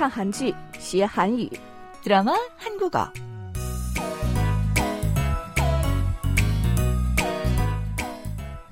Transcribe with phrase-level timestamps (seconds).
[0.00, 1.50] 看韩剧学韩语，
[2.02, 3.08] 드라마 한국어.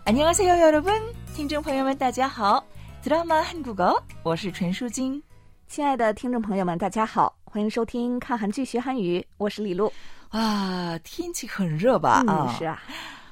[0.05, 0.93] 안녕하세요, 여러분.
[1.35, 2.65] 听众朋友们，大家好.
[3.03, 4.01] 드라마 한국어.
[4.23, 5.23] 我是陈淑晶.
[5.67, 9.93] 亲爱的听众朋友们，大家好，欢迎收听看韩剧学韩语，我是李璐。
[10.29, 12.23] 啊，天气很热吧？
[12.27, 12.83] 嗯，啊，是啊，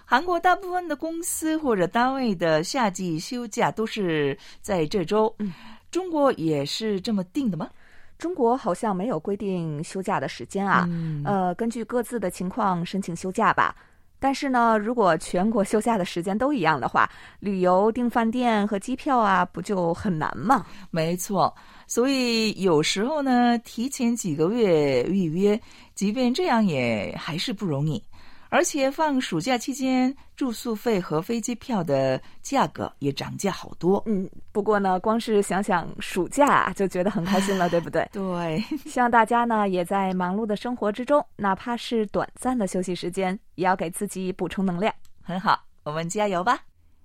[0.05, 5.33] 韩国大部分的公司或者单位的夏季休假都是在这周。
[5.39, 5.53] 嗯，
[5.91, 7.69] 中国也是这么定的吗？
[8.18, 13.76] 中国好像没有规定休假的时间啊，嗯呃，根据各自的情况申请休假吧。
[14.20, 17.08] 但是呢，如果全国休假的时间都一样的话，
[17.40, 20.66] 旅游订饭店和机票啊，不就很难吗？
[20.90, 21.54] 没错，
[21.86, 25.62] 所以有时候呢，提前几个月预约，
[25.94, 28.04] 即便这样也还是不容易。
[28.49, 34.03] 而且放暑假期间，住宿费和飞机票的价格也涨价好多。
[34.05, 38.07] 嗯，不过呢，光是想想暑假就觉得很开心了， 对不对？
[38.13, 44.95] 对， 希望大家呢也在忙碌的生活之中，哪怕是短暂的休息时间，也要给自己补充能量。
[45.23, 46.61] 很好，我们加油吧！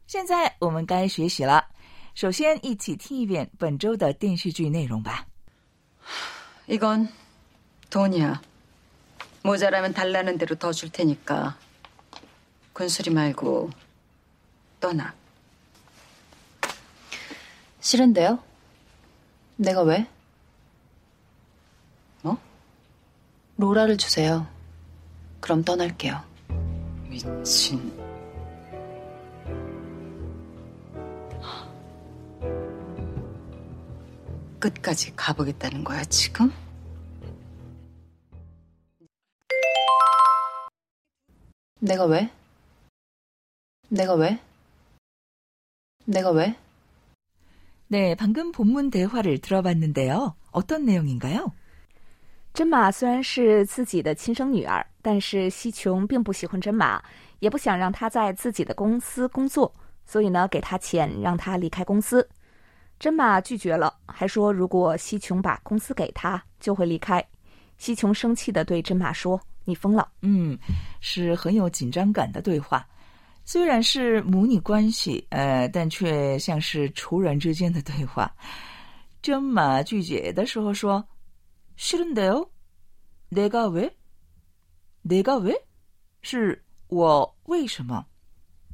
[0.05, 1.63] 现在我们该学习了。
[2.13, 5.25] 首先，一起听一遍本周的电视剧内容吧。
[6.67, 7.07] 이건
[7.89, 8.41] 돈이야.
[9.44, 11.56] 모자라면 달라는 대로 더 줄 테니까
[12.72, 13.70] 군소리 말고
[14.80, 15.14] 떠나.
[17.80, 18.38] 싫은데요?
[19.56, 20.06] 내가 왜?
[22.22, 22.38] 뭐?
[23.56, 24.46] 로라를 주세요.
[25.40, 26.22] 그럼 떠날게요.
[27.08, 27.92] 미친.
[34.58, 36.52] 끝까지 가보겠다는 거야 지금?
[41.81, 42.29] 내가 왜?
[43.89, 44.39] 내가 왜?
[46.05, 46.55] 내가 왜?
[47.87, 50.35] 네, 방금 본문 대화를 들어봤는데요.
[50.51, 51.51] 어떤 내용인가요?
[52.53, 57.01] 真马虽然是自己的亲生女儿，但是西琼并不喜欢真马，
[57.39, 59.73] 也不想让她在自己的公司工作，
[60.05, 62.27] 所以呢，给她钱让她离开公司。
[62.99, 67.23] 真马拒绝了，还说如果西琼把公司给他，就会离开。
[67.77, 70.09] 西琼生气的对真马说：“ 你疯了。
[70.21, 70.57] 嗯，
[71.01, 72.87] 是很有紧张感的对话。
[73.43, 78.29] 虽然是母女关系，呃，但却像是仇人之间的对话。
[79.21, 81.03] 真马拒绝的时候说：“
[81.77, 83.91] 싫은데요？내가 왜？
[85.03, 85.53] 내가 왜？
[86.21, 88.05] 是我为什么？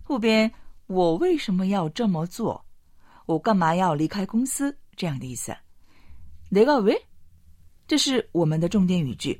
[0.04, 0.52] 后边
[0.88, 2.64] 我为什么要这么做？
[3.26, 4.76] 我干嘛要离开公司？
[4.96, 5.56] 这样的意思。
[6.52, 7.00] 내가 왜？
[7.88, 9.40] 这是我们的重点语句。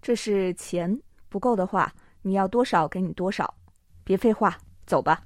[0.00, 1.92] 这是钱，不够的话，
[2.22, 3.54] 你要多少给你多少，
[4.04, 5.22] 别废话，走吧。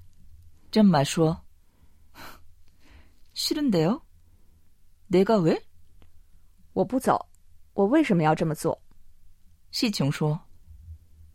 [0.70, 1.38] 真马说：“
[3.34, 4.00] 싫은데요？
[5.08, 5.60] 내가 왜？”
[6.74, 7.26] 我不走，
[7.72, 8.78] 我为什么要这么做？
[9.70, 10.38] 西琼说：“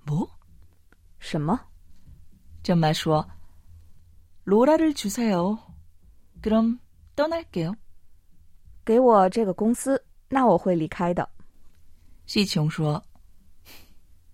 [0.05, 0.29] 뭐？”
[1.19, 1.59] 什么？
[2.61, 3.25] 真马说：“
[4.45, 5.57] 로라를주세요。
[6.41, 6.79] 그럼
[7.15, 7.75] 떠날게요.
[8.83, 11.27] 给我这个公司，那我会离开的。
[12.25, 13.01] 西琼说：“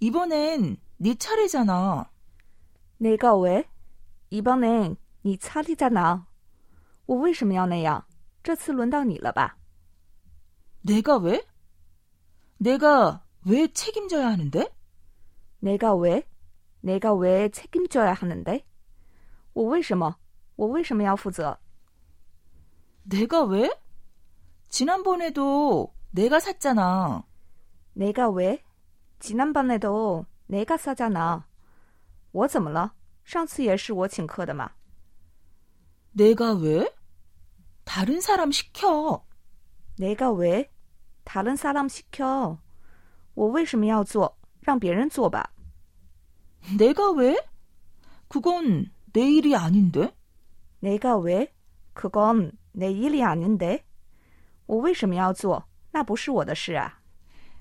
[0.00, 2.10] 이번엔 네 차례잖아.
[2.98, 3.68] 내가 왜?
[4.30, 6.26] 이번엔 네 차례잖아.
[7.06, 8.04] 我为什么要那样？
[8.42, 9.56] 这次轮到你了吧？
[10.82, 11.44] 내가 왜?
[12.58, 14.68] 내가 왜 책임져야 하는데?
[15.60, 16.26] 내가 왜?
[16.80, 18.64] 내가 왜 책임져야 하는데?
[19.54, 20.16] 我为什么？
[20.56, 21.58] 我为什么要负责？
[23.04, 23.70] 내가 왜?
[24.68, 27.24] 지난번에도 내가 샀잖아.
[27.94, 28.62] 내가 왜?
[29.18, 31.44] 지난번에도 내가 싸잖아.
[32.32, 32.94] 我怎么了？
[33.24, 34.70] 上次也是我请客的嘛。
[36.12, 36.92] 내가 왜?
[37.84, 39.22] 다른 사람 시켜.
[39.96, 42.58] 내가왜다른사람시켜？
[43.34, 44.36] 我为什么要做？
[44.60, 45.50] 让别人做吧。
[46.76, 47.36] 내가 왜?
[48.28, 50.14] 그건 내 일이 아닌데.
[50.80, 51.54] 내가 왜?
[51.92, 53.84] 그건 내 일이 아닌데.
[54.66, 55.68] 我为什么要做？
[55.92, 56.97] 那不是我的事啊。